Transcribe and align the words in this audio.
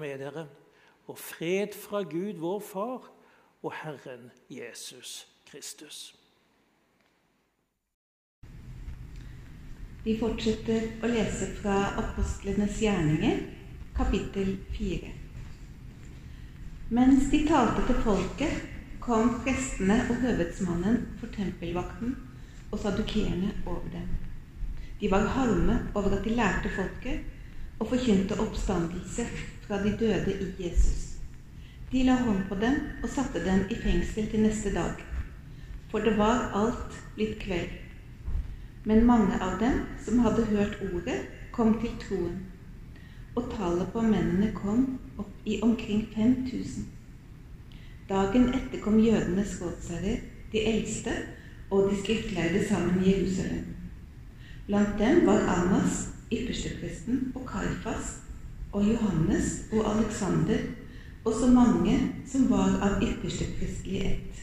være 0.00 0.18
med 0.18 0.24
dere, 0.24 0.46
og 1.06 1.18
fred 1.18 1.74
fra 1.88 2.02
Gud, 2.02 2.38
vår 2.40 2.60
Far, 2.60 3.10
og 3.62 3.72
Herren 3.82 4.30
Jesus 4.50 5.26
Kristus. 5.50 6.16
Vi 10.04 10.14
fortsetter 10.20 11.02
å 11.02 11.10
lese 11.10 11.48
fra 11.58 11.76
Apostlenes 11.98 12.78
gjerninger, 12.78 13.40
kapittel 13.96 14.52
4. 14.76 15.10
Mens 16.94 17.30
de 17.32 17.40
talte 17.48 17.82
til 17.88 18.02
folket, 18.04 18.60
kom 19.02 19.32
prestene 19.42 20.00
og 20.10 20.20
høvedsmannen 20.22 21.00
for 21.20 21.30
tempelvakten 21.34 22.14
og 22.70 22.78
sadukeerne 22.82 23.52
over 23.64 23.86
dem. 23.92 24.06
De 25.00 25.10
var 25.10 25.26
harme 25.34 25.78
over 25.94 26.16
at 26.18 26.24
de 26.24 26.34
lærte 26.34 26.70
folket 26.74 27.35
og 27.78 27.88
forkynte 27.88 28.40
oppstandelse 28.40 29.26
fra 29.66 29.82
de 29.82 29.96
døde 30.00 30.32
i 30.40 30.64
Jesus. 30.64 31.16
De 31.92 32.02
la 32.02 32.16
hånd 32.22 32.46
på 32.48 32.58
dem 32.60 32.80
og 33.02 33.08
satte 33.08 33.44
dem 33.44 33.66
i 33.70 33.76
fengsel 33.82 34.30
til 34.30 34.42
neste 34.42 34.72
dag, 34.74 35.02
for 35.90 35.98
det 35.98 36.16
var 36.18 36.50
alt 36.54 36.96
blitt 37.14 37.38
kveld. 37.42 37.70
Men 38.84 39.06
mange 39.06 39.38
av 39.42 39.58
dem 39.60 39.80
som 40.04 40.18
hadde 40.22 40.46
hørt 40.50 40.78
ordet, 40.92 41.20
kom 41.52 41.78
til 41.80 41.94
troen. 42.02 42.36
Og 43.36 43.48
tallet 43.56 43.88
på 43.92 44.02
mennene 44.02 44.52
kom 44.54 44.98
opp 45.18 45.32
i 45.44 45.60
omkring 45.62 46.06
5000. 46.14 46.86
Dagen 48.08 48.52
etter 48.54 48.82
kom 48.82 48.98
jødenes 49.02 49.56
rådsherrer, 49.62 50.20
de 50.52 50.66
eldste 50.72 51.14
og 51.70 51.90
de 51.90 51.96
skriftlærde 52.02 52.68
sammen 52.68 53.02
i 53.04 53.10
Jerusalem. 53.10 53.64
Blant 54.66 54.98
dem 54.98 55.26
var 55.26 55.42
Annas, 55.56 56.15
ypperstepresten, 56.32 57.32
og 57.34 57.46
Kaifas, 57.48 58.16
og 58.72 58.88
Johannes 58.88 59.62
og 59.72 59.86
Aleksander, 59.92 60.58
og 61.24 61.34
så 61.34 61.46
mange 61.50 61.98
som 62.26 62.50
var 62.50 62.76
av 62.82 63.02
yppersteprestlig 63.02 64.02
ett. 64.06 64.42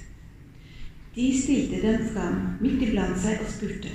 De 1.16 1.28
stilte 1.42 1.82
dem 1.82 2.08
fram 2.14 2.40
midt 2.62 2.82
iblant 2.82 3.20
seg 3.22 3.44
og 3.44 3.52
spurte:" 3.52 3.92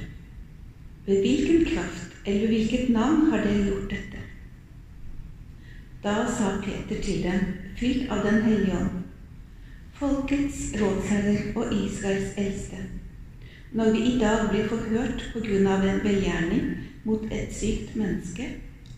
Ved 1.07 1.21
hvilken 1.25 1.65
kraft 1.65 2.17
eller 2.27 2.47
hvilket 2.47 2.91
navn 2.93 3.31
har 3.31 3.45
dere 3.45 3.65
gjort 3.65 3.91
dette? 3.91 4.19
Da 6.05 6.27
sa 6.29 6.51
Peter 6.65 7.03
til 7.03 7.23
dem, 7.23 7.41
fylt 7.79 8.11
av 8.11 8.25
Den 8.27 8.43
hellige 8.43 8.77
ånd, 8.77 9.05
folkets 9.99 10.61
rådsherrer 10.81 11.57
og 11.57 11.73
Israels 11.75 12.37
eldste, 12.37 12.77
når 13.73 13.91
vi 13.93 13.99
i 13.99 14.19
dag 14.19 14.49
blir 14.51 14.69
forhørt 14.69 15.25
av 15.37 15.85
en 15.85 16.01
velgjerning 16.05 16.71
mot 17.05 17.25
et 17.33 17.53
sykt 17.55 17.97
menneske, 17.97 18.49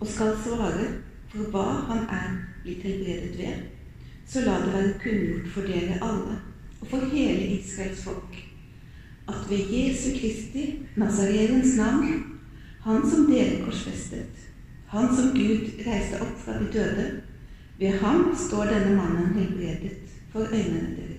og 0.00 0.06
skal 0.06 0.36
svare 0.44 0.86
for 1.30 1.50
hva 1.52 1.66
han 1.88 2.06
er 2.10 2.36
blitt 2.62 2.82
helbredet 2.86 3.38
ved, 3.38 3.66
så 4.26 4.44
la 4.46 4.60
det 4.62 4.72
være 4.74 4.94
kunngjort 5.02 5.50
for 5.54 5.66
dere 5.66 5.98
alle 6.02 6.38
og 6.80 6.86
for 6.88 7.10
hele 7.12 7.58
Israels 7.58 8.04
folk 8.04 8.38
at 9.30 9.50
ved 9.50 9.58
Jesu 9.58 10.10
Kristi, 10.20 10.78
Nazarens 10.96 11.76
navn, 11.76 12.24
han 12.80 13.10
som 13.10 13.26
dere 13.30 13.64
korsfestet, 13.64 14.48
han 14.86 15.16
som 15.16 15.34
Gud 15.34 15.84
reiste 15.86 16.18
opp 16.24 16.38
fra 16.44 16.56
de 16.58 16.70
døde, 16.72 17.06
ved 17.78 18.00
ham 18.02 18.34
står 18.36 18.64
denne 18.64 18.96
mannen 18.96 19.34
helbredet 19.38 19.98
for 20.32 20.40
øynene 20.40 20.96
deres. 20.96 21.09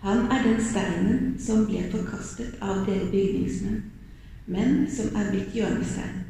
Han 0.00 0.18
er 0.30 0.42
den 0.42 0.60
steinen 0.62 1.34
som 1.42 1.64
ble 1.66 1.82
forkastet 1.90 2.60
av 2.62 2.84
dere 2.86 3.08
bygningsmenn, 3.10 3.80
men 4.46 4.84
som 4.90 5.10
er 5.18 5.32
blitt 5.32 5.56
hjørnestein. 5.56 6.20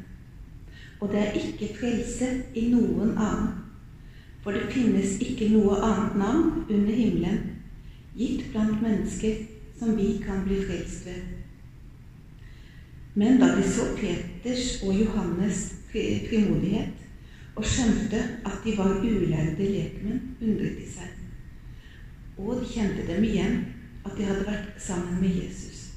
Og 0.99 1.11
det 1.13 1.21
er 1.21 1.37
ikke 1.37 1.75
frelse 1.77 2.29
i 2.57 2.65
noen 2.73 3.13
annen, 3.13 3.51
for 4.41 4.55
det 4.55 4.71
finnes 4.73 5.19
ikke 5.21 5.51
noe 5.53 5.77
annet 5.85 6.17
navn 6.17 6.63
under 6.65 6.95
himmelen 6.95 7.43
gitt 8.17 8.49
blant 8.51 8.81
mennesker 8.81 9.45
som 9.79 9.93
vi 9.99 10.15
kan 10.23 10.41
bli 10.47 10.59
frelst 10.65 11.05
ved. 11.05 11.21
Men 13.19 13.39
da 13.39 13.53
de 13.55 13.63
så 13.67 13.91
Peters 13.99 14.81
og 14.83 14.95
Johannes 14.95 15.61
frimodighet 15.91 17.05
og 17.55 17.65
skjønte 17.65 18.25
at 18.47 18.59
de 18.65 18.75
var 18.77 18.99
ulærde 19.03 19.71
lekmenn, 19.71 20.21
undret 20.41 20.77
de 20.79 20.89
seg. 20.89 21.18
Og 22.39 22.61
de 22.61 22.69
kjente 22.71 23.05
dem 23.07 23.23
igjen, 23.27 23.59
at 24.07 24.15
de 24.17 24.27
hadde 24.27 24.47
vært 24.47 24.77
sammen 24.79 25.19
med 25.19 25.35
Jesus. 25.35 25.89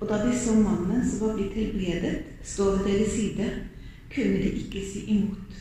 Og 0.00 0.08
da 0.08 0.22
de 0.22 0.32
så 0.38 0.54
mannen 0.56 1.02
som 1.04 1.26
var 1.26 1.36
blitt 1.36 1.56
helbredet, 1.58 2.14
stå 2.42 2.70
ved 2.76 2.86
deres 2.88 3.12
side, 3.12 3.48
kunne 4.14 4.40
de 4.42 4.52
ikke 4.62 4.84
si 4.92 5.04
imot. 5.14 5.58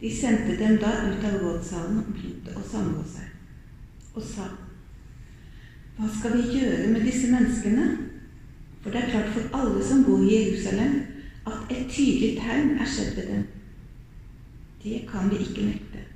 De 0.00 0.10
sendte 0.14 0.54
dem 0.60 0.78
da 0.78 0.92
ut 1.08 1.24
av 1.26 1.40
rådssalen 1.42 2.02
og 2.04 2.10
begynte 2.14 2.54
å 2.54 2.62
samle 2.62 3.02
seg, 3.02 3.30
og 4.14 4.22
sa:" 4.22 4.46
Hva 5.98 6.06
skal 6.14 6.36
vi 6.36 6.58
gjøre 6.60 6.92
med 6.92 7.02
disse 7.02 7.26
menneskene? 7.32 7.86
For 8.82 8.94
det 8.94 9.00
er 9.00 9.10
klart 9.10 9.32
for 9.34 9.56
alle 9.58 9.80
som 9.84 10.04
bor 10.06 10.22
i 10.22 10.36
Jerusalem, 10.36 11.00
at 11.46 11.72
et 11.74 11.88
tydelig 11.90 12.36
tegn 12.38 12.76
er 12.78 12.86
skjedd 12.86 13.16
ved 13.16 13.26
dem. 13.32 13.42
Det 14.84 15.00
kan 15.10 15.30
vi 15.30 15.40
ikke 15.42 15.66
nekte. 15.66 16.07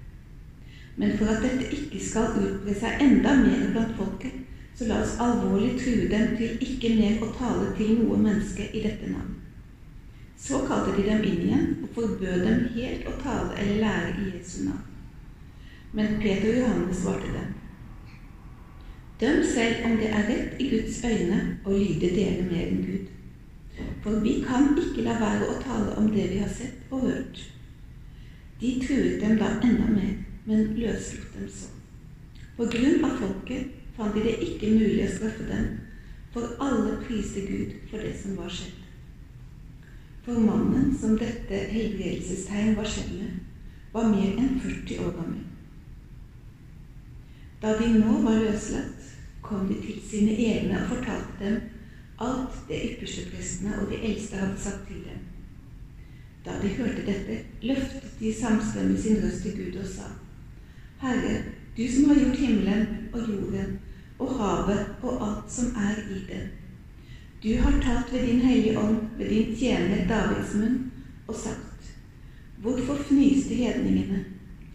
Men 0.97 1.17
for 1.19 1.31
at 1.33 1.43
dette 1.45 1.71
ikke 1.73 2.01
skal 2.05 2.35
utbre 2.37 2.75
seg 2.77 3.01
enda 3.01 3.35
mer 3.41 3.69
blant 3.73 3.95
folket, 3.97 4.43
så 4.75 4.89
la 4.89 5.01
oss 5.05 5.19
alvorlig 5.21 5.77
true 5.81 6.09
dem 6.11 6.35
til 6.37 6.61
ikke 6.65 6.95
mer 6.99 7.23
å 7.25 7.31
tale 7.37 7.71
til 7.77 7.95
noe 8.01 8.19
menneske 8.21 8.69
i 8.73 8.83
dette 8.85 9.09
navn. 9.13 9.39
Så 10.43 10.65
kalte 10.67 10.97
de 10.97 11.05
dem 11.07 11.25
inn 11.29 11.43
igjen 11.47 11.67
og 11.85 11.93
forbød 11.97 12.45
dem 12.47 12.65
helt 12.75 13.07
å 13.07 13.17
tale 13.23 13.57
eller 13.63 13.83
lære 13.85 14.15
i 14.19 14.31
Jesu 14.33 14.65
navn. 14.67 14.89
Men 15.93 16.17
Peter 16.23 16.49
og 16.51 16.59
Johannes 16.63 17.03
svarte 17.03 17.33
dem. 17.35 17.51
Døm 19.21 19.43
selv 19.45 19.85
om 19.87 19.97
det 20.01 20.09
er 20.11 20.25
rett 20.27 20.61
i 20.61 20.69
Guds 20.73 20.99
øyne 21.05 21.41
å 21.65 21.77
lyde 21.77 22.09
dere 22.17 22.47
mer 22.49 22.65
enn 22.65 22.81
Gud. 22.87 23.11
For 24.03 24.19
vi 24.25 24.41
kan 24.43 24.73
ikke 24.81 25.05
la 25.07 25.15
være 25.21 25.47
å 25.53 25.61
tale 25.63 25.95
om 26.01 26.09
det 26.11 26.25
vi 26.33 26.41
har 26.43 26.51
sett 26.51 26.91
og 26.91 27.07
hørt. 27.07 27.45
De 28.61 28.73
truet 28.83 29.21
dem 29.23 29.37
da 29.39 29.53
enda 29.63 29.87
mer, 29.93 30.17
men 30.45 30.75
løslot 30.77 31.35
dem 31.37 31.49
så. 31.51 31.71
På 32.57 32.67
grunn 32.71 33.05
av 33.07 33.19
folket 33.21 33.73
fant 33.97 34.15
de 34.17 34.25
det 34.27 34.39
ikke 34.47 34.73
mulig 34.75 35.07
å 35.07 35.13
straffe 35.15 35.47
dem, 35.49 35.69
for 36.33 36.57
alle 36.65 36.97
priste 37.05 37.45
Gud 37.47 37.75
for 37.91 38.01
det 38.01 38.15
som 38.19 38.37
var 38.41 38.53
skjedd. 38.53 38.79
For 40.23 40.39
mannen 40.39 40.93
som 40.97 41.17
dette 41.19 41.65
helbredelsestegn 41.73 42.77
var 42.79 42.89
skjedd 42.89 43.11
med, 43.19 43.41
var 43.93 44.09
mer 44.09 44.39
enn 44.41 44.61
40 44.63 45.03
år 45.05 45.17
gammel. 45.19 45.43
Da 47.63 47.75
de 47.79 47.91
nå 47.95 48.21
var 48.25 48.41
løslatt, 48.41 49.11
kom 49.43 49.67
de 49.69 49.77
til 49.83 49.99
sine 50.07 50.35
egne 50.39 50.79
og 50.81 50.95
fortalte 50.95 51.39
dem 51.43 51.61
alt 52.23 52.57
det 52.69 52.79
ypperste 52.87 53.27
prestene 53.33 53.75
og 53.81 53.91
de 53.91 53.99
eldste 54.07 54.39
hadde 54.39 54.63
sagt 54.63 54.87
til 54.89 55.03
dem. 55.05 55.21
Da 56.47 56.57
de 56.63 56.71
hørte 56.79 57.05
dette, 57.07 57.43
løftet 57.63 58.19
de 58.19 58.33
samstemmig 58.35 58.99
sin 59.03 59.21
røst 59.23 59.43
til 59.47 59.59
Gud 59.59 59.81
og 59.83 59.87
sa:" 59.87 60.11
Herre, 61.03 61.43
du 61.77 61.89
som 61.89 62.05
har 62.11 62.15
gjort 62.15 62.37
himmelen 62.39 62.87
og 63.13 63.29
jorden 63.29 63.79
og 64.23 64.35
havet 64.39 64.83
og 65.03 65.25
alt 65.27 65.49
som 65.51 65.73
er 65.75 65.97
i 65.99 66.19
det. 66.29 66.43
Du 67.43 67.49
har 67.59 67.81
talt 67.83 68.13
ved 68.13 68.27
din 68.27 68.41
hellige 68.41 68.79
ånd, 68.79 68.99
ved 69.19 69.29
din 69.29 69.57
tjener 69.57 70.07
Davids 70.09 70.55
munn, 70.55 70.93
og 71.27 71.35
sagt:" 71.35 71.95
Hvorfor 72.63 72.95
fnyste 72.95 73.55
hedningene? 73.55 74.25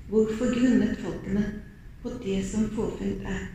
Hvorfor 0.09 0.51
grunnet 0.59 0.97
folkene 0.97 1.53
på 2.01 2.09
det 2.23 2.45
som 2.45 2.69
forfengt 2.69 3.23
er? 3.25 3.47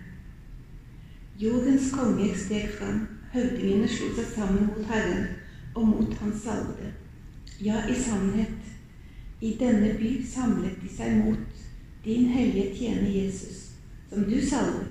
Jordens 1.41 1.93
konger 1.93 2.35
steg 2.35 2.71
fram, 2.79 3.07
høvdingene 3.33 3.89
slo 3.89 4.09
seg 4.17 4.33
sammen 4.35 4.71
mot 4.71 4.87
Herren 4.89 5.27
og 5.75 5.89
mot 5.89 6.15
Hans 6.15 6.41
salvede. 6.43 6.93
Ja, 7.61 7.85
i 7.89 7.95
sannhet, 7.95 8.73
i 9.41 9.57
denne 9.61 9.93
by 9.99 10.25
samlet 10.25 10.81
de 10.83 10.97
seg 10.97 11.21
mot 11.21 11.52
din 12.05 12.29
hellige 12.29 12.75
tjener 12.75 13.11
Jesus, 13.11 13.71
som 14.09 14.25
du 14.25 14.41
salvet, 14.47 14.87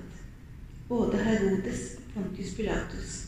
både 0.88 1.16
Herodes 1.16 1.96
og 1.96 2.02
Pontius 2.14 2.54
Pilatus, 2.54 3.26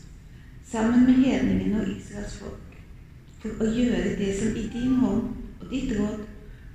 sammen 0.65 1.05
med 1.05 1.13
hedningene 1.13 1.81
og 1.81 1.91
Israels 1.97 2.37
folk, 2.41 2.79
for 3.39 3.61
å 3.61 3.69
gjøre 3.69 4.15
det 4.17 4.31
som 4.39 4.57
i 4.57 4.65
din 4.73 4.97
hånd 5.03 5.29
og 5.61 5.69
ditt 5.69 5.93
råd 5.99 6.25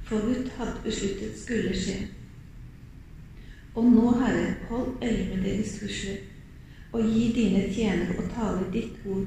forut 0.07 0.53
hadde 0.59 0.85
besluttet 0.85 1.39
skulle 1.39 1.75
skje. 1.75 1.99
Og 3.75 3.91
nå, 3.91 4.07
Herre, 4.23 4.55
hold 4.69 5.03
øye 5.03 5.27
med 5.35 5.45
deres 5.45 5.79
trusler 5.79 6.23
og 6.93 7.05
gi 7.07 7.27
dine 7.35 7.67
tjenere 7.71 8.19
å 8.19 8.31
tale 8.35 8.71
ditt 8.73 9.03
ord 9.07 9.27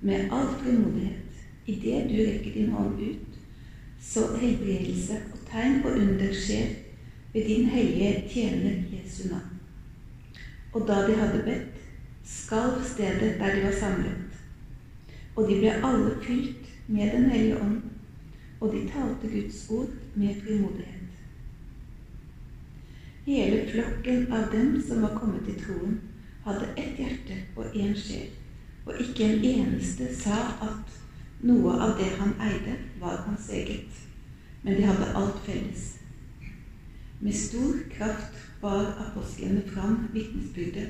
med 0.00 0.32
all 0.32 0.48
frimodighet. 0.60 1.42
Idet 1.66 2.08
du 2.08 2.16
rekker 2.16 2.54
din 2.54 2.72
hånd 2.72 3.00
ut, 3.00 3.36
så 4.02 4.24
helbredelse 4.36 5.20
og 5.32 5.44
tegn 5.50 5.84
og 5.84 5.92
under 5.96 6.32
skjer 6.34 6.72
ved 7.32 7.44
din 7.44 7.64
hellige 7.64 8.28
tjener 8.28 8.82
Jesu 8.92 9.28
navn. 9.28 9.60
Og 10.72 10.88
da 10.88 11.06
de 11.06 11.14
hadde 11.14 11.42
bedt, 11.44 11.80
skalv 12.24 12.84
stedet 12.84 13.38
der 13.38 13.54
de 13.54 13.62
var 13.62 13.72
samlet. 13.80 14.40
Og 15.36 15.48
de 15.48 15.58
ble 15.58 15.72
alle 15.72 16.16
fylt 16.22 16.68
med 16.88 17.10
Den 17.10 17.30
hellige 17.30 17.60
ånd 17.60 17.82
og 18.62 18.72
de 18.72 18.88
talte 18.88 19.28
Guds 19.40 19.70
ord 19.70 19.88
med 20.14 20.34
frimodighet. 20.34 20.98
Hele 23.24 23.70
flokken 23.70 24.32
av 24.32 24.52
dem 24.52 24.82
som 24.88 25.02
var 25.02 25.18
kommet 25.18 25.44
til 25.46 25.58
troen, 25.64 26.00
hadde 26.44 26.68
ett 26.76 26.98
hjerte 26.98 27.38
og 27.56 27.74
én 27.74 27.94
sjel, 27.94 28.30
og 28.86 28.98
ikke 29.00 29.24
en 29.24 29.44
eneste 29.46 30.08
sa 30.14 30.38
at 30.62 30.94
noe 31.42 31.74
av 31.74 31.94
det 31.98 32.10
han 32.18 32.34
eide, 32.42 32.76
var 33.00 33.22
hans 33.26 33.50
eget, 33.50 34.00
men 34.62 34.78
de 34.78 34.86
hadde 34.86 35.10
alt 35.18 35.38
felles. 35.46 36.01
Med 37.22 37.34
stor 37.34 37.74
kraft 37.90 38.38
bar 38.60 38.86
apostlene 38.98 39.62
fram 39.62 40.08
vitnesbyrdet 40.12 40.88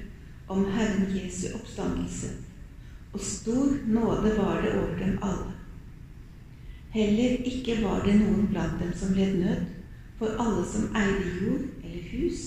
om 0.49 0.65
Herren 0.65 1.11
Jesu 1.17 1.51
oppstandelse, 1.59 2.31
og 3.13 3.21
stor 3.21 3.75
nåde 3.87 4.33
var 4.39 4.63
det 4.63 4.73
over 4.79 4.97
dem 4.99 5.19
alle. 5.23 5.53
Heller 6.97 7.45
ikke 7.53 7.77
var 7.83 8.01
det 8.07 8.17
noen 8.23 8.49
blant 8.49 8.81
dem 8.81 8.95
som 8.97 9.13
led 9.13 9.37
nød, 9.43 9.69
for 10.17 10.41
alle 10.41 10.65
som 10.73 10.89
eide 10.97 11.37
jord 11.43 11.69
eller 11.85 12.09
hus, 12.15 12.43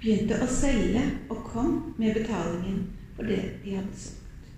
begynte 0.00 0.42
å 0.42 0.50
selge 0.50 1.06
og 1.30 1.46
kom 1.54 1.72
med 2.02 2.18
betalingen 2.18 2.84
for 3.14 3.30
det 3.30 3.42
de 3.62 3.78
hadde 3.78 4.02
solgt, 4.02 4.52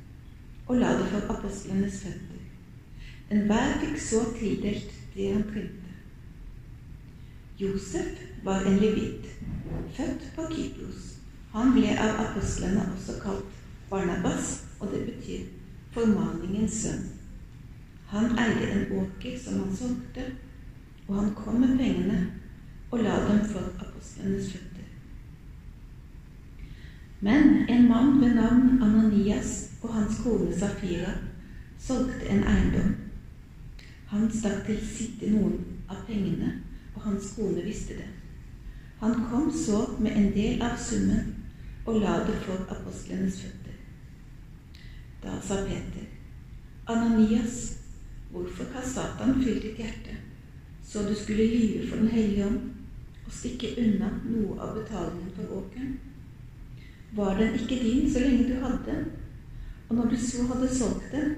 og 0.66 0.80
la 0.80 0.96
det 0.96 1.12
for 1.12 1.36
apostlenes 1.36 2.00
føtter. 2.06 2.44
Enhver 3.28 3.80
fikk 3.84 4.00
så 4.00 4.24
tildelt 4.40 5.00
det 5.12 5.32
han 5.34 5.50
trengte. 5.52 5.83
Josef 7.64 8.22
var 8.44 8.60
en 8.60 8.78
levit, 8.78 9.26
født 9.96 10.30
på 10.36 10.46
Kypros. 10.52 11.02
Han 11.52 11.72
ble 11.72 11.92
av 11.96 12.20
apostlene 12.26 12.86
også 12.92 13.18
kalt 13.22 13.60
Barnabas, 13.90 14.58
og 14.80 14.90
det 14.92 15.04
betyr 15.06 15.44
formaningens 15.94 16.80
sønn. 16.82 17.04
Han 18.10 18.34
eide 18.38 18.70
en 18.72 18.88
åker 19.00 19.38
som 19.38 19.60
han 19.62 19.76
solgte, 19.76 20.26
og 21.06 21.14
han 21.20 21.30
kom 21.38 21.60
med 21.62 21.76
pengene 21.78 22.18
og 22.90 23.02
la 23.02 23.14
dem 23.28 23.40
for 23.50 23.70
apostlenes 23.82 24.52
føtter. 24.52 24.90
Men 27.20 27.64
en 27.68 27.88
mann 27.88 28.20
ved 28.20 28.34
navn 28.34 28.82
Ananias 28.82 29.70
og 29.82 29.94
hans 29.94 30.20
kone 30.22 30.52
Safira 30.58 31.14
solgte 31.78 32.28
en 32.30 32.44
eiendom. 32.44 32.94
Han 34.12 34.30
stakk 34.30 34.66
til 34.66 34.78
side 34.86 35.32
noen 35.32 35.58
av 35.88 36.04
pengene, 36.06 36.52
og 36.94 37.02
hans 37.02 37.32
kone 37.36 37.62
visste 37.64 37.98
det. 37.98 38.10
Han 39.00 39.14
kom 39.30 39.52
så 39.52 39.96
med 40.00 40.16
en 40.16 40.30
del 40.32 40.62
av 40.62 40.76
summen 40.80 41.34
og 41.84 42.00
la 42.00 42.18
det 42.24 42.36
for 42.46 42.64
apostlenes 42.72 43.40
føtter. 43.42 43.74
Da 45.24 45.40
sa 45.42 45.64
Peter, 45.66 46.06
Ananias, 46.88 47.78
hvorfor 48.30 48.64
har 48.74 48.84
Satan 48.84 49.42
fylt 49.42 49.62
ditt 49.62 49.80
hjerte, 49.80 50.16
så 50.84 51.02
du 51.08 51.14
skulle 51.14 51.46
lyve 51.46 51.88
for 51.88 51.96
Den 51.96 52.08
hellige 52.08 52.46
ånd 52.46 52.60
og 53.26 53.32
stikke 53.32 53.74
unna 53.80 54.10
noe 54.24 54.58
av 54.60 54.74
betalingen 54.78 55.30
for 55.36 55.60
åkeren? 55.60 55.94
Var 57.14 57.38
den 57.38 57.54
ikke 57.54 57.82
din 57.82 58.10
så 58.12 58.20
lenge 58.20 58.48
du 58.48 58.54
hadde 58.60 58.82
den? 58.86 59.04
Og 59.88 59.96
når 59.96 60.10
du 60.10 60.16
så 60.16 60.46
hadde 60.50 60.74
solgt 60.74 61.12
den, 61.12 61.34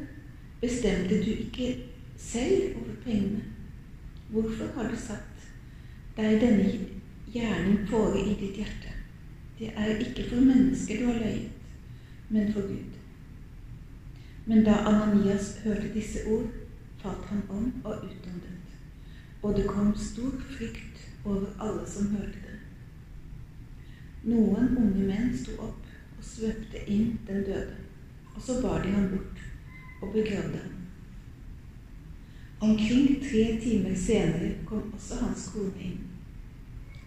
bestemte 0.60 1.18
du 1.24 1.30
ikke 1.30 1.76
selv 2.16 2.76
over 2.76 2.94
pengene. 3.04 3.42
Hvorfor 4.30 4.70
har 4.74 4.90
du 4.90 4.96
satt 4.96 5.35
deg 6.16 6.40
denne 6.40 6.68
gjerning 7.32 7.82
fore 7.90 8.20
i 8.20 8.36
ditt 8.40 8.60
hjerte? 8.62 8.92
Det 9.58 9.72
er 9.76 9.98
ikke 10.00 10.28
for 10.30 10.44
mennesker 10.44 11.00
du 11.00 11.06
har 11.10 11.20
løyet, 11.20 11.50
men 12.28 12.52
for 12.52 12.68
Gud. 12.68 12.96
Men 14.46 14.64
da 14.64 14.76
Ananias 14.86 15.56
hørte 15.64 15.92
disse 15.94 16.26
ord, 16.30 16.50
falt 17.02 17.24
han 17.30 17.42
om 17.50 17.72
og 17.84 18.04
utåndet, 18.04 18.76
og 19.42 19.56
det 19.56 19.66
kom 19.68 19.94
stor 19.96 20.32
frykt 20.56 21.02
over 21.24 21.46
alle 21.60 21.88
som 21.90 22.12
hørte 22.16 22.42
det. 22.44 22.56
Noen 24.26 24.72
unge 24.78 25.06
menn 25.06 25.34
sto 25.38 25.54
opp 25.62 25.84
og 26.18 26.24
svøpte 26.24 26.82
inn 26.90 27.18
den 27.28 27.44
døde, 27.46 27.76
og 28.34 28.42
så 28.42 28.60
bar 28.62 28.82
de 28.82 28.94
ham 28.94 29.10
bort 29.12 29.44
og 30.02 30.12
begravde 30.12 30.58
ham. 30.62 30.85
Omkring 32.60 33.20
tre 33.20 33.60
timer 33.62 33.94
senere 33.94 34.54
kom 34.66 34.92
også 34.94 35.14
hans 35.20 35.48
kone 35.52 35.76
inn. 35.80 35.98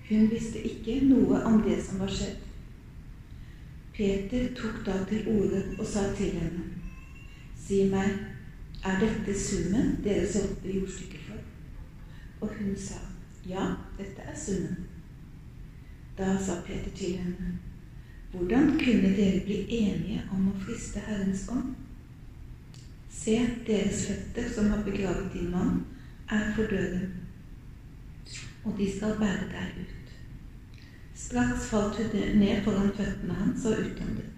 Hun 0.10 0.30
visste 0.30 0.62
ikke 0.62 1.00
noe 1.06 1.42
om 1.46 1.62
det 1.66 1.80
som 1.86 2.02
var 2.02 2.12
skjedd. 2.14 2.38
Peter 3.94 4.52
tok 4.56 4.84
da 4.86 5.00
til 5.10 5.26
orde 5.28 5.64
og 5.78 5.86
sa 5.88 6.06
til 6.16 6.38
henne, 6.38 6.68
Si 7.60 7.84
meg, 7.90 8.14
er 8.86 9.02
dette 9.02 9.34
summen 9.36 9.98
dere 10.04 10.24
solgte 10.28 10.72
jordstykket 10.72 11.26
for? 11.28 11.42
Og 12.42 12.54
hun 12.60 12.78
sa, 12.78 13.02
Ja, 13.46 13.66
dette 13.98 14.22
er 14.22 14.38
summen. 14.38 14.86
Da 16.18 16.38
sa 16.38 16.62
Peter 16.66 16.92
til 16.96 17.18
henne, 17.18 17.58
Hvordan 18.32 18.78
kunne 18.80 19.16
dere 19.18 19.42
bli 19.46 19.66
enige 19.70 20.22
om 20.32 20.48
å 20.52 20.58
friste 20.62 21.02
Herrens 21.02 21.48
ånd? 21.50 21.74
Se, 23.10 23.36
deres 23.68 24.06
føtter 24.08 24.50
som 24.54 24.70
har 24.72 24.84
begravet 24.86 25.34
din 25.34 25.52
mann, 25.52 25.86
er 26.30 26.54
for 26.56 26.64
døden, 26.64 27.14
og 28.64 28.76
de 28.78 28.90
skal 28.98 29.18
bære 29.20 29.50
deg 29.54 29.80
ut. 29.82 30.12
Straks 31.16 31.70
falt 31.70 31.98
hun 31.98 32.40
ned 32.40 32.62
foran 32.64 32.94
føttene 32.96 33.34
hans 33.34 33.66
og 33.66 33.82
utåndet. 33.82 34.30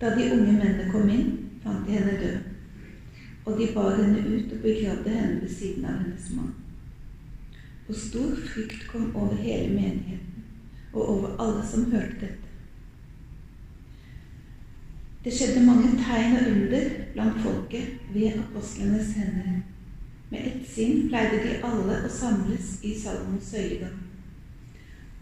Da 0.00 0.14
de 0.16 0.30
unge 0.32 0.52
mennene 0.52 0.90
kom 0.92 1.08
inn, 1.08 1.32
fant 1.64 1.86
de 1.86 1.96
henne 1.96 2.18
død, 2.20 2.38
og 3.44 3.58
de 3.58 3.66
bar 3.74 3.96
henne 3.98 4.22
ut 4.28 4.52
og 4.52 4.62
begravde 4.62 5.16
henne 5.16 5.40
ved 5.40 5.54
siden 5.54 5.84
av 5.84 5.98
hennes 6.02 6.30
mann. 6.36 6.54
Og 7.88 7.96
stor 7.96 8.36
frykt 8.52 8.86
kom 8.88 9.16
over 9.16 9.34
hele 9.34 9.74
menigheten 9.74 10.44
og 10.92 11.08
over 11.08 11.36
alle 11.42 11.66
som 11.66 11.90
hørte 11.92 12.20
dette. 12.20 12.49
Det 15.24 15.32
skjedde 15.36 15.60
mange 15.66 15.88
tegn 16.00 16.36
og 16.38 16.46
under 16.50 16.84
blant 17.12 17.40
folket 17.44 17.88
ved 18.14 18.38
apostlenes 18.40 19.10
hender. 19.18 19.58
Med 20.30 20.46
ett 20.46 20.62
sinn 20.64 21.10
pleide 21.10 21.42
de 21.42 21.58
alle 21.66 21.98
å 22.06 22.08
samles 22.08 22.70
i 22.88 22.94
Salomos 22.96 23.50
søylegam. 23.52 23.98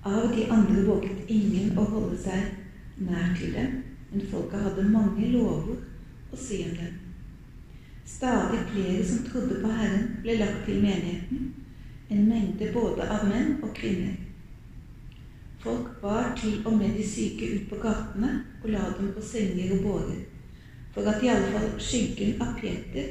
Av 0.07 0.29
de 0.37 0.45
andre 0.55 0.85
våget 0.87 1.33
ingen 1.35 1.75
å 1.75 1.89
holde 1.91 2.19
seg 2.23 3.03
nær 3.09 3.35
til 3.41 3.57
dem, 3.57 3.75
men 4.13 4.31
folket 4.31 4.69
hadde 4.69 4.87
mange 4.93 5.33
lover 5.33 5.83
å 6.31 6.39
si 6.39 6.61
om 6.69 6.79
dem. 6.79 6.95
Stadig 8.07 8.63
flere 8.71 9.03
som 9.05 9.27
trodde 9.27 9.59
på 9.65 9.73
Herren, 9.81 10.07
ble 10.23 10.39
lagt 10.39 10.63
til 10.69 10.79
menigheten, 10.85 11.51
en 12.09 12.29
mengde 12.31 12.71
både 12.73 13.11
av 13.19 13.27
menn 13.27 13.57
og 13.65 13.75
kvinner. 13.75 14.15
Folk 15.59 16.01
bar 16.03 16.37
til 16.39 16.61
og 16.67 16.77
med 16.79 16.95
de 16.95 17.05
syke 17.07 17.49
ut 17.55 17.71
på 17.71 17.81
gatene 17.83 18.31
og 18.63 18.69
la 18.71 18.85
dem 18.99 19.09
på 19.15 19.23
senger 19.27 19.73
og 19.75 19.81
bårer, 19.83 20.21
for 20.95 21.11
at 21.11 21.25
i 21.25 21.31
alle 21.33 21.51
fall 21.55 21.73
skyggen 21.83 22.39
av 22.45 22.53
Peter 22.61 23.09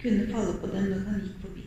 kunne 0.00 0.28
falle 0.32 0.54
på 0.62 0.70
dem 0.72 0.88
når 0.92 1.02
han 1.08 1.20
gikk 1.20 1.42
forbi. 1.42 1.64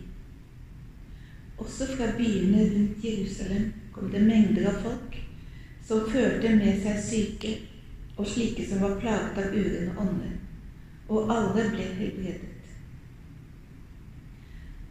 Også 1.57 1.89
fra 1.93 2.09
byene 2.17 2.65
rundt 2.73 3.05
Jerusalem 3.05 3.69
kom 3.93 4.09
det 4.13 4.23
mengder 4.25 4.71
av 4.71 4.81
folk 4.81 5.19
som 5.85 6.09
førte 6.09 6.51
med 6.53 6.81
seg 6.81 6.97
syke 7.01 7.53
og 8.17 8.25
slike 8.29 8.65
som 8.65 8.81
var 8.81 8.97
plaget 9.01 9.37
av 9.37 9.53
urene 9.53 9.93
ånder, 10.01 10.33
og 11.13 11.31
alle 11.33 11.69
ble 11.71 11.85
helbredet. 11.99 12.53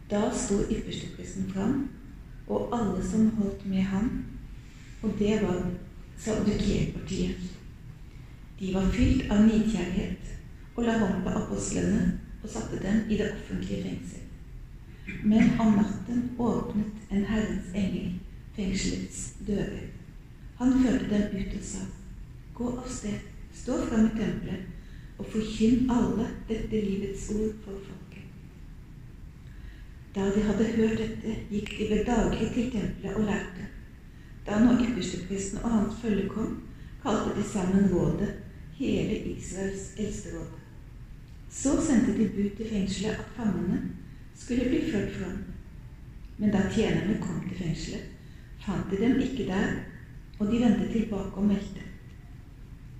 Da 0.07 0.29
sto 0.31 0.61
ypperstepresten 0.63 1.49
fram, 1.51 1.81
og 2.47 2.71
alle 2.71 3.03
som 3.03 3.27
holdt 3.35 3.65
med 3.67 3.83
ham, 3.91 4.07
og 5.01 5.13
det 5.19 5.41
var 5.41 5.59
Sadukeerpartiet. 6.17 7.35
De 8.59 8.73
var 8.73 8.87
fylt 8.91 9.31
av 9.31 9.43
nidkjærlighet 9.45 10.31
og 10.75 10.85
la 10.85 10.95
hånd 10.97 11.19
på 11.25 11.33
apostlene 11.41 12.05
og 12.41 12.49
satte 12.49 12.79
dem 12.81 13.03
i 13.09 13.19
det 13.19 13.29
offentlige 13.35 13.83
fengsel. 13.83 14.23
Men 15.23 15.53
om 15.61 15.77
natten 15.77 16.23
åpnet 16.39 17.11
en 17.13 17.25
Herrens 17.25 17.69
engel 17.75 18.15
fengselets 18.57 19.21
dører. 19.47 19.85
Han 20.57 20.73
førte 20.81 21.09
dem 21.11 21.37
ut 21.37 21.53
og 21.59 21.63
sa, 21.63 21.85
Gå 22.57 22.71
av 22.73 22.89
sted, 22.89 23.21
stå 23.53 23.77
fram 23.85 24.07
i 24.07 24.15
tempelet 24.17 25.21
og 25.21 25.29
forkynn 25.29 25.89
alle 25.93 26.25
dette 26.49 26.81
livets 26.81 27.29
ord 27.35 27.53
for 27.65 27.77
folket. 27.85 28.25
Da 30.15 30.25
de 30.33 30.41
hadde 30.47 30.71
hørt 30.73 30.97
dette, 30.97 31.35
gikk 31.53 31.73
de 31.77 31.89
ved 31.91 32.05
daglig 32.09 32.49
til 32.55 32.71
tempelet 32.73 33.19
og 33.19 33.29
lærte. 33.29 33.67
Da 34.47 34.59
nå 34.63 34.77
ypperstepresten 34.79 35.59
og 35.63 35.71
hans 35.71 35.97
følge 36.01 36.29
kom, 36.31 36.61
kalte 37.03 37.33
de 37.35 37.43
sammen 37.43 37.89
rådet, 37.91 38.29
hele 38.77 39.17
Israels 39.33 39.91
eldsteråd. 39.97 40.53
Så 41.49 41.81
sendte 41.81 42.13
de 42.17 42.29
bud 42.29 42.49
til 42.57 42.69
fengselet 42.69 43.19
at 43.19 43.33
fangene 43.35 43.81
skulle 44.35 44.69
bli 44.69 44.91
ført 44.91 45.11
fram. 45.19 45.37
Men 46.37 46.51
da 46.51 46.63
tjenerne 46.71 47.19
kom 47.21 47.41
til 47.49 47.57
fengselet, 47.57 48.03
fant 48.65 48.91
de 48.91 49.01
dem 49.01 49.19
ikke 49.19 49.49
der, 49.49 49.73
og 50.39 50.51
de 50.51 50.59
vendte 50.61 50.91
tilbake 50.91 51.33
og 51.33 51.45
meldte. 51.45 51.85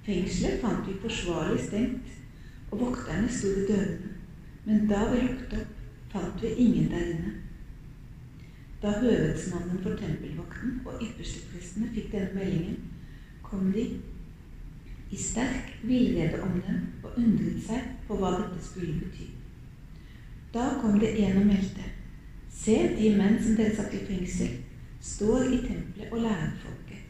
Fengselet 0.06 0.62
fant 0.62 0.88
vi 0.88 1.00
forsvarlig 1.02 1.64
stengt, 1.64 2.16
og 2.72 2.80
vokterne 2.80 3.30
sto 3.32 3.48
ved 3.48 3.68
dørene. 3.68 4.16
Men 4.66 4.88
da 4.88 5.06
vi 5.12 5.22
lukket 5.22 5.60
opp, 5.62 5.76
fant 6.12 6.42
vi 6.42 6.48
ingen 6.48 6.90
der 6.92 7.12
inne. 7.14 7.34
Da 8.82 8.92
høvedsmannen 9.02 9.80
for 9.82 9.98
tempelvakten 9.98 10.82
og 10.86 11.02
yppersteprestene 11.02 11.90
fikk 11.96 12.12
denne 12.14 12.36
meldingen, 12.38 12.78
kom 13.42 13.72
de 13.74 13.88
i 15.12 15.18
sterk 15.18 15.72
villrede 15.88 16.42
om 16.46 16.60
dem 16.62 16.82
og 17.04 17.18
undret 17.18 17.62
seg 17.66 17.88
på 18.08 18.18
hva 18.20 18.36
dette 18.36 18.62
skulle 18.62 19.00
bety. 19.00 19.32
Da 20.54 20.68
kom 20.82 21.00
det 21.00 21.16
en 21.24 21.40
og 21.42 21.48
meldte. 21.48 21.86
Se, 22.54 22.76
de 22.98 23.14
menn 23.18 23.40
som 23.42 23.56
dere 23.58 23.74
satt 23.78 23.94
i 23.94 24.04
fengsel, 24.06 24.54
står 25.02 25.48
i 25.48 25.62
tempelet 25.64 26.12
og 26.12 26.22
lærer 26.26 26.54
folket. 26.62 27.02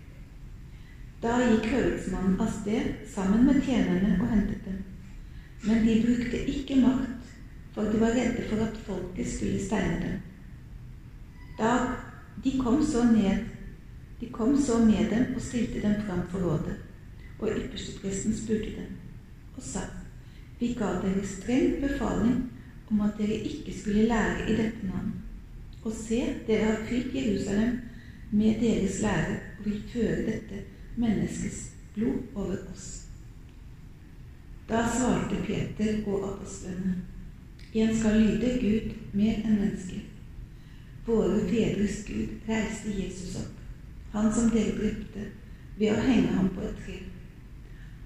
Da 1.24 1.40
gikk 1.42 1.68
høvedsmannen 1.74 2.40
av 2.44 2.52
sted 2.62 3.04
sammen 3.10 3.48
med 3.48 3.60
tjenerne 3.66 4.16
og 4.22 4.28
hentet 4.32 4.64
dem. 4.68 4.80
Men 5.66 5.84
de 5.88 6.00
brukte 6.06 6.44
ikke 6.54 6.80
makt, 6.84 7.32
for 7.74 7.92
de 7.92 8.02
var 8.02 8.16
redde 8.16 8.46
for 8.48 8.64
at 8.64 8.82
folket 8.86 9.32
skulle 9.32 9.64
steine 9.64 10.00
dem. 10.04 10.18
Da 11.58 11.72
de 12.44 12.58
kom 12.58 12.84
så 12.86 13.04
ned, 13.04 13.46
de 14.20 14.30
kom 14.30 14.58
så 14.62 14.80
med 14.86 15.10
dem 15.10 15.36
og 15.36 15.42
stilte 15.42 15.82
dem 15.82 16.02
fram 16.06 16.22
for 16.32 16.40
rådet. 16.40 16.78
Og 17.40 17.50
ypperstepresten 17.50 18.36
spurte 18.38 18.74
dem 18.76 18.96
og 19.58 19.64
sa, 19.64 19.80
vi 20.60 20.74
ga 20.78 20.90
dere 21.02 21.26
streng 21.26 21.80
befaling 21.82 22.38
om 22.92 23.02
at 23.02 23.18
dere 23.18 23.40
ikke 23.50 23.74
skulle 23.80 24.08
lære 24.10 24.50
i 24.50 24.56
dette 24.58 24.86
navn. 24.90 25.14
Og 25.84 25.94
se, 25.94 26.20
dere 26.48 26.66
har 26.66 26.86
fylt 26.90 27.16
Jerusalem 27.16 27.80
med 28.32 28.62
deres 28.62 29.02
lære 29.02 29.40
og 29.60 29.66
vil 29.66 29.84
føre 29.94 30.26
dette 30.26 30.62
menneskets 30.98 31.72
blod 31.96 32.22
over 32.36 32.56
oss. 32.74 33.08
Da 34.70 34.84
svarte 34.98 35.36
Peter 35.46 36.08
og 36.08 36.34
apostlene, 36.34 36.96
en 37.74 37.98
skal 37.98 38.22
lyde 38.22 38.58
Gud 38.62 38.94
mer 39.14 39.42
enn 39.46 39.62
mennesker. 39.62 40.17
Våre 41.08 41.40
fedres 41.48 42.02
Gud 42.04 42.30
reiste 42.48 42.92
Jesus 42.92 43.38
opp, 43.40 43.60
han 44.12 44.34
som 44.34 44.50
dere 44.52 44.74
drepte 44.76 45.22
ved 45.78 45.94
å 45.94 46.02
henge 46.04 46.34
ham 46.36 46.50
på 46.52 46.66
et 46.68 46.82
tre. 46.84 46.96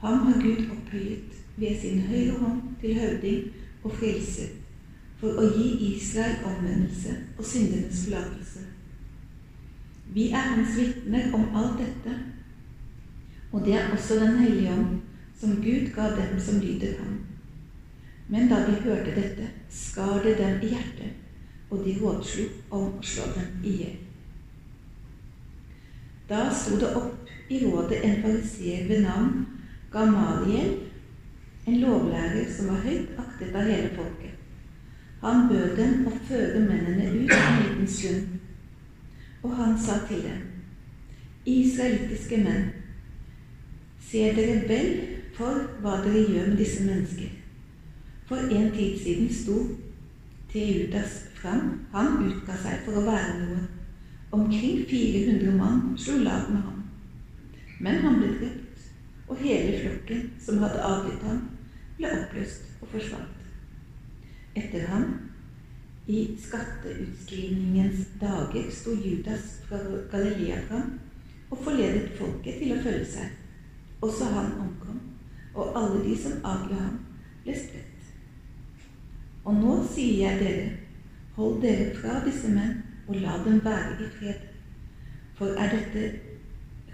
Ham 0.03 0.27
har 0.27 0.41
Gud 0.43 0.67
opphøyet 0.75 1.39
ved 1.55 1.79
sin 1.81 2.03
høyre 2.11 2.35
hånd 2.43 2.59
til 2.81 2.99
høvding 2.99 3.47
og 3.81 3.95
frelser, 3.95 4.51
for 5.17 5.33
å 5.33 5.47
gi 5.55 5.71
Israel 5.95 6.45
omvendelse 6.51 7.15
og 7.39 7.45
syndenes 7.45 8.03
forlatelse. 8.05 8.67
Vi 10.13 10.27
er 10.29 10.51
hans 10.51 10.77
vitner 10.77 11.33
om 11.33 11.49
alt 11.57 11.81
dette, 11.81 12.13
og 13.51 13.65
det 13.65 13.79
er 13.79 13.89
også 13.95 14.19
Den 14.19 14.37
hellige 14.43 14.75
ånd, 14.77 15.01
som 15.39 15.57
Gud 15.63 15.89
ga 15.95 16.11
dem 16.19 16.37
som 16.39 16.61
lyder 16.61 16.99
ham. 17.01 17.17
Men 18.29 18.49
da 18.49 18.61
de 18.67 18.77
hørte 18.85 19.17
dette, 19.17 19.49
skar 19.69 20.21
det 20.23 20.37
dem 20.37 20.61
i 20.61 20.73
hjertet, 20.75 21.20
og 21.71 21.85
de 21.85 21.95
rådslo 22.01 22.45
om 22.69 22.87
å 22.99 23.05
slå 23.05 23.27
dem 23.35 23.63
i 23.63 23.75
hjel. 23.79 23.97
Da 26.29 26.45
sto 26.55 26.77
det 26.79 26.91
opp 26.99 27.31
i 27.51 27.63
rådet 27.65 28.03
en 28.07 28.21
fariseer 28.23 28.87
ved 28.87 29.03
navn 29.07 29.45
Gamaliel, 29.91 30.77
en 31.67 31.81
lovlærer 31.81 32.47
som 32.51 32.71
var 32.71 32.83
høyt 32.85 33.17
aktet 33.19 33.55
av 33.55 33.67
hele 33.67 33.89
folket. 33.95 34.37
Han 35.21 35.49
bød 35.49 35.75
dem 35.77 36.07
å 36.09 36.13
føre 36.27 36.61
mennene 36.65 37.11
ut 37.13 37.35
en 37.35 37.59
liten 37.61 37.89
stund 37.89 38.37
og 39.43 39.55
han 39.55 39.77
sa 39.79 39.97
til 40.07 40.21
dem, 40.21 40.41
israelske 41.45 42.37
menn, 42.37 42.67
ser 44.11 44.35
dere 44.37 44.67
vel 44.69 44.89
for 45.37 45.63
hva 45.81 45.97
dere 46.05 46.25
gjør 46.27 46.51
med 46.51 46.59
disse 46.61 46.85
mennesker? 46.85 47.31
For 48.29 48.51
en 48.53 48.69
tid 48.75 48.99
siden 49.01 49.31
sto 49.33 49.57
Teudas 50.51 51.30
fram. 51.41 51.71
Han 51.93 52.19
utga 52.27 52.57
seg 52.63 52.85
for 52.85 53.01
å 53.01 53.05
være 53.07 53.37
noe. 53.39 53.63
Omkring 54.31 54.85
400 54.89 55.57
mann 55.57 55.81
slo 55.99 56.21
lag 56.23 56.47
med 56.51 56.61
ham. 56.63 56.83
Men 57.81 57.99
han 58.05 58.19
ble 58.21 58.29
drept, 58.37 58.85
og 59.27 59.41
hele 59.41 59.79
flokken 59.81 60.29
som 60.39 60.61
hadde 60.63 60.85
adlydt 60.85 61.25
ham, 61.27 61.41
ble 61.97 62.13
oppløst 62.19 62.69
og 62.79 62.93
forsvant. 62.93 63.37
Etter 64.55 64.87
ham 64.91 65.07
i 66.11 66.23
skatteutskrivningens 66.43 68.07
dager 68.21 68.71
sto 68.73 68.95
Judas 68.99 69.61
fra 69.67 69.79
Galilea 70.11 70.59
fram 70.67 70.97
og 71.51 71.61
forledet 71.65 72.11
folket 72.17 72.59
til 72.61 72.75
å 72.75 72.81
følge 72.83 73.07
seg. 73.13 73.37
Også 74.01 74.27
han 74.33 74.53
omkom, 74.63 74.99
og 75.53 75.75
alle 75.77 76.01
de 76.05 76.15
som 76.17 76.39
adla 76.47 76.79
ham, 76.79 76.99
ble 77.43 77.55
spredt. 77.57 78.07
Og 79.45 79.57
nå 79.57 79.75
sier 79.91 80.23
jeg 80.23 80.39
dere, 80.41 80.65
hold 81.35 81.61
dere 81.61 81.91
fra 81.95 82.19
disse 82.25 82.51
menn, 82.51 82.81
og 83.07 83.15
la 83.21 83.37
dem 83.45 83.61
være 83.65 83.97
i 83.99 84.09
fred. 84.17 84.47
For 85.35 85.55
er 85.57 85.71
dette 85.73 86.03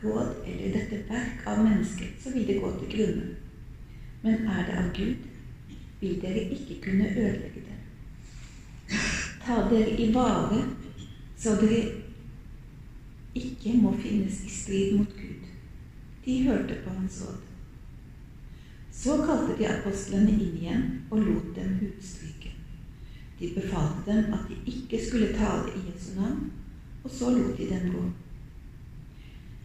råd 0.03 0.43
eller 0.45 0.73
dette 0.77 1.01
verk 1.09 1.47
av 1.47 1.63
mennesket, 1.65 2.15
så 2.23 2.33
vil 2.33 2.47
det 2.47 2.59
gå 2.61 2.71
til 2.79 2.93
grunne. 2.95 3.27
Men 4.23 4.47
er 4.47 4.65
det 4.67 4.77
av 4.81 4.91
Gud, 4.97 5.25
vil 5.99 6.19
dere 6.21 6.47
ikke 6.53 6.81
kunne 6.83 7.09
ødelegge 7.09 7.63
det. 7.65 7.77
Ta 9.45 9.61
dere 9.69 9.97
i 9.97 10.11
vare, 10.13 10.61
så 11.37 11.55
dere 11.61 11.83
ikke 13.37 13.77
må 13.81 13.93
finnes 14.01 14.41
i 14.45 14.49
strid 14.51 14.97
mot 14.97 15.13
Gud. 15.17 15.51
De 16.25 16.41
hørte 16.43 16.81
på 16.83 16.93
hans 16.93 17.21
råd. 17.25 17.43
Så 18.91 19.17
kalte 19.25 19.57
de 19.59 19.67
apostlene 19.69 20.33
inn 20.33 20.57
igjen 20.57 20.85
og 21.11 21.21
lot 21.21 21.51
dem 21.55 21.77
utstryke. 21.85 22.56
De 23.39 23.51
befalte 23.55 24.05
dem 24.11 24.33
at 24.33 24.47
de 24.49 24.55
ikke 24.71 24.99
skulle 25.05 25.33
tale 25.37 25.73
i 25.75 25.83
Jesu 25.89 26.19
navn, 26.19 26.51
og 27.03 27.11
så 27.11 27.29
lot 27.29 27.57
de 27.57 27.69
dem 27.69 27.91
gå. 27.93 28.03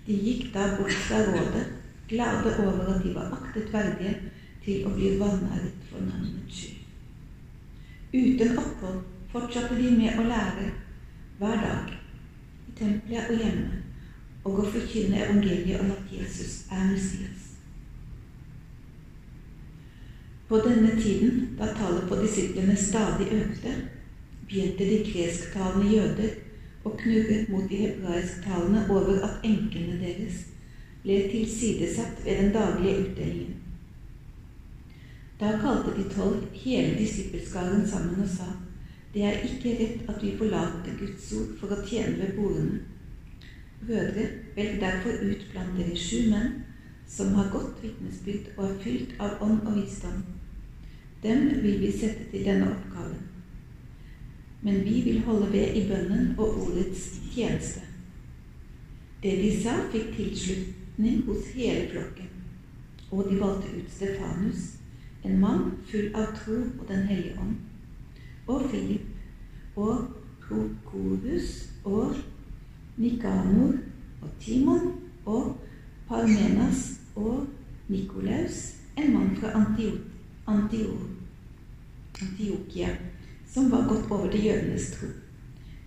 De 0.07 0.19
gikk 0.27 0.55
da 0.55 0.67
bort 0.77 0.93
fra 1.07 1.23
rådet, 1.29 1.67
glade 2.09 2.57
over 2.59 2.95
at 2.95 3.05
de 3.05 3.15
var 3.15 3.33
aktet 3.39 3.73
verdige 3.73 4.15
til 4.65 4.87
å 4.87 4.93
bli 4.95 5.15
vanæret 5.21 5.87
for 5.91 6.05
navnets 6.05 6.59
skyld. 6.59 6.79
Uten 8.13 8.59
opphold 8.59 9.01
fortsatte 9.33 9.79
de 9.79 9.95
med 9.97 10.19
å 10.21 10.27
lære 10.29 10.67
hver 11.39 11.63
dag 11.65 11.95
i 12.69 12.75
tempelet 12.77 13.31
og 13.33 13.41
hjemme 13.41 13.81
og 14.45 14.59
å 14.59 14.67
forkynne 14.75 15.23
evangeliet 15.25 15.81
om 15.81 15.95
at 15.95 16.13
Jesus 16.13 16.67
er 16.71 16.91
Messias. 16.91 17.42
På 20.53 20.59
denne 20.59 21.01
tiden, 21.01 21.57
da 21.59 21.67
tallet 21.67 22.09
på 22.09 22.17
disiplene 22.21 22.75
stadig 22.77 23.27
økte, 23.33 23.71
begynte 24.45 24.85
de 24.85 24.99
gresktalende 25.07 25.87
jøder 25.89 26.35
å 26.85 26.91
knurre 26.99 27.39
mot 27.49 27.71
de 27.71 27.79
hebraisktalende 27.81 28.83
over 28.93 29.23
at 29.25 29.47
enkene 29.49 29.97
deres 30.03 30.43
ble 31.07 31.17
tilsidesatt 31.31 32.21
ved 32.27 32.43
den 32.43 32.53
daglige 32.53 32.99
utdelingen. 33.01 33.55
Da 35.41 35.55
kalte 35.63 35.95
de 35.97 36.05
tolv 36.13 36.45
hele 36.67 36.99
disippelskaren 36.99 37.89
sammen 37.89 38.21
og 38.21 38.29
sa:" 38.35 38.51
Det 39.15 39.25
er 39.31 39.41
ikke 39.49 39.73
rett 39.81 40.05
at 40.09 40.21
vi 40.23 40.35
forlater 40.37 41.01
Guds 41.01 41.33
ord 41.39 41.57
for 41.63 41.73
å 41.73 41.81
tjene 41.87 42.19
ved 42.19 42.37
bordene. 42.37 42.83
Brødre, 43.87 44.29
velg 44.57 44.77
derfor 44.85 45.17
ut 45.31 45.49
blant 45.53 45.81
dere 45.81 45.97
sju 45.97 46.29
menn 46.29 46.53
som 47.09 47.35
har 47.41 47.51
godt 47.57 47.83
vitnesbyrd 47.83 48.53
og 48.59 48.65
er 48.69 48.79
fylt 48.85 49.19
av 49.19 49.41
ånd 49.49 49.65
og 49.65 49.81
visdom. 49.81 50.23
Dem 51.23 51.49
vil 51.63 51.81
vi 51.81 51.93
sette 51.93 52.27
til 52.31 52.45
denne 52.45 52.71
oppgaven. 52.73 53.21
Men 54.63 54.85
vi 54.85 55.01
vil 55.07 55.23
holde 55.27 55.53
ved 55.53 55.75
i 55.79 55.87
bønnen 55.89 56.35
og 56.39 56.63
ordets 56.67 57.09
tjeneste. 57.35 57.81
Det 59.23 59.37
de 59.39 59.51
sa, 59.63 59.77
fikk 59.93 60.15
tilslutning 60.17 61.23
hos 61.27 61.51
hele 61.55 61.89
flokken, 61.93 62.31
og 63.11 63.29
de 63.31 63.39
valgte 63.39 63.71
ut 63.77 63.91
Stefanus, 63.91 64.65
en 65.23 65.39
mann 65.39 65.69
full 65.91 66.11
av 66.19 66.33
tro 66.41 66.57
og 66.59 66.89
Den 66.89 67.07
hellige 67.07 67.39
ånd 67.39 67.61
og 68.51 68.65
Philip 68.71 69.77
og 69.79 70.09
Prokodus 70.43 71.69
og 71.85 72.17
Nikanor 72.97 73.79
og 74.23 74.31
Timon 74.41 74.93
og 75.25 75.57
Parmenas 76.09 77.01
og 77.15 77.47
Nikolaus, 77.89 78.75
en 78.99 79.15
mann 79.15 79.37
fra 79.37 79.55
Antiokia, 80.47 82.89
som 83.49 83.71
var 83.71 83.89
gått 83.89 84.11
over 84.11 84.31
til 84.31 84.45
jødenes 84.45 84.91
tro. 84.97 85.07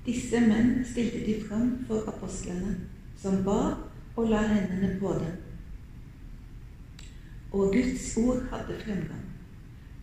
Disse 0.06 0.40
menn 0.40 0.86
stilte 0.86 1.26
de 1.26 1.42
fram 1.48 1.86
for 1.88 2.08
apostlene, 2.08 2.76
som 3.18 3.44
ba 3.44 3.78
og 4.16 4.30
la 4.30 4.42
hendene 4.48 5.00
på 5.00 5.14
dem. 5.20 5.36
Og 7.52 7.74
Guds 7.74 8.18
ord 8.18 8.44
hadde 8.52 8.80
fremgang. 8.84 9.26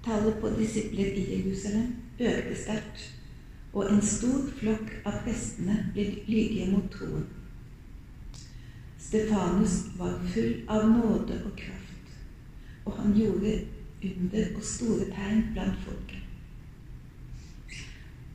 Tallet 0.05 0.41
på 0.41 0.49
disipler 0.59 1.15
i 1.15 1.27
Jerusalem 1.31 1.95
økte 2.19 2.57
sterkt, 2.59 3.13
og 3.73 3.87
en 3.89 4.03
stor 4.05 4.49
flokk 4.59 4.91
av 5.07 5.23
prestene 5.25 5.79
ble 5.95 6.09
lydige 6.27 6.67
mot 6.73 6.91
troen. 6.93 7.25
Stefanus 8.99 9.79
var 9.99 10.19
full 10.35 10.67
av 10.69 10.91
nåde 10.91 11.39
og 11.45 11.55
kraft, 11.57 12.19
og 12.85 12.99
han 12.99 13.15
gjorde 13.17 13.55
under 14.05 14.57
og 14.57 14.63
store 14.63 15.09
tegn 15.15 15.45
blant 15.53 15.79
folket. 15.85 16.23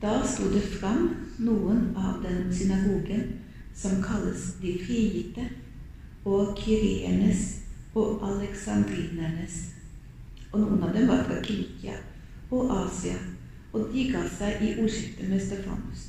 Da 0.02 0.20
sto 0.28 0.50
det 0.54 0.62
fram 0.62 1.08
noen 1.42 1.90
av 1.98 2.22
den 2.24 2.52
synagogen 2.54 3.40
som 3.78 4.02
kalles 4.02 4.54
De 4.62 4.74
frigitte, 4.86 5.48
og 6.26 6.58
kyrienes 6.60 7.44
og 7.96 8.22
aleksandrinernes. 8.28 9.58
Og 10.52 10.60
noen 10.62 10.84
av 10.84 10.94
dem 10.96 11.08
var 11.10 11.24
fra 11.28 11.40
Kilikia 11.44 11.98
og 12.52 12.72
Asia, 12.74 13.18
og 13.74 13.90
de 13.94 14.08
ga 14.12 14.24
seg 14.30 14.64
i 14.64 14.74
ordskiftet 14.82 15.30
med 15.30 15.42
Stefanus. 15.44 16.04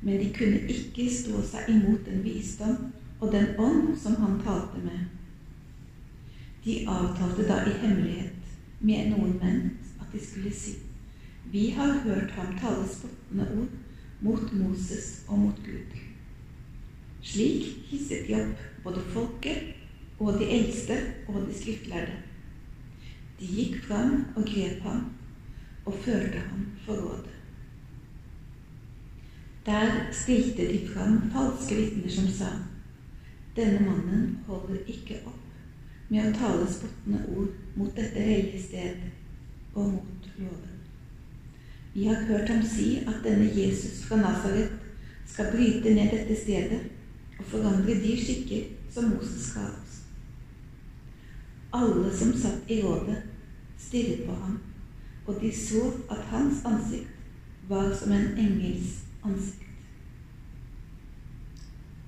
Men 0.00 0.20
de 0.22 0.32
kunne 0.34 0.62
ikke 0.70 1.08
stå 1.10 1.42
seg 1.42 1.70
imot 1.74 2.04
den 2.06 2.22
visdom 2.24 2.90
og 3.20 3.32
den 3.32 3.54
ånd 3.58 3.94
som 3.98 4.18
han 4.22 4.38
talte 4.44 4.82
med. 4.84 5.17
De 6.64 6.86
avtalte 6.88 7.46
da 7.48 7.60
i 7.66 7.74
hemmelighet 7.82 8.54
med 8.80 9.12
noen 9.12 9.36
menn 9.42 9.60
at 9.98 10.10
de 10.12 10.20
skulle 10.22 10.52
si 10.54 10.76
Vi 11.52 11.70
har 11.76 12.00
hørt 12.04 12.34
ham 12.36 12.56
tale 12.60 12.84
spottende 12.88 13.46
ord 13.56 13.76
mot 14.20 14.52
Moses 14.52 15.24
og 15.28 15.38
mot 15.38 15.60
Gud. 15.64 15.94
Slik 17.22 17.64
hisset 17.88 18.26
de 18.26 18.36
opp 18.40 18.66
både 18.84 19.04
folket 19.14 19.74
og 20.18 20.38
de 20.40 20.50
eldste 20.58 20.98
og 21.28 21.40
de 21.46 21.54
skriftlærde. 21.54 22.18
De 23.38 23.46
gikk 23.46 23.80
fram 23.86 24.14
og 24.36 24.44
grep 24.50 24.82
ham 24.82 25.04
og 25.86 25.94
førte 26.04 26.42
ham 26.50 26.66
for 26.84 27.00
rådet. 27.06 27.34
Der 29.66 29.98
stilte 30.12 30.66
de 30.68 30.82
fram 30.88 31.30
falske 31.32 31.76
vitner 31.78 32.12
som 32.12 32.28
sa 32.32 32.54
denne 33.56 33.82
mannen 33.82 34.38
holder 34.46 34.84
ikke 34.86 35.18
opp 35.26 35.37
med 36.08 36.26
å 36.28 36.34
tale 36.38 36.66
spottende 36.72 37.24
ord 37.36 37.54
mot 37.76 37.94
dette 37.96 38.20
hellige 38.24 38.62
sted 38.62 39.02
og 39.74 39.92
mot 39.92 40.28
loven. 40.38 40.78
Vi 41.94 42.06
har 42.08 42.24
hørt 42.28 42.48
ham 42.48 42.62
si 42.64 42.98
at 43.06 43.20
denne 43.24 43.48
Jesus 43.54 44.04
fra 44.06 44.20
Nasaret 44.20 44.70
skal 45.26 45.52
bryte 45.52 45.94
ned 45.94 46.12
dette 46.14 46.36
stedet 46.36 46.80
og 47.38 47.44
forandre 47.52 47.98
de 48.02 48.16
skikker 48.18 48.72
som 48.94 49.12
Moses 49.12 49.52
ga 49.54 49.66
oss. 49.68 50.00
Alle 51.72 52.16
som 52.16 52.32
satt 52.32 52.70
i 52.72 52.80
rådet, 52.82 53.22
stirret 53.78 54.24
på 54.26 54.34
ham, 54.34 54.58
og 55.26 55.40
de 55.40 55.52
så 55.52 55.84
at 56.10 56.24
hans 56.32 56.64
ansikt 56.64 57.68
var 57.68 57.92
som 57.94 58.12
en 58.12 58.30
engels 58.38 59.02
ansikt. 59.24 59.64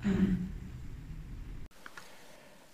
Amen. 0.03 0.37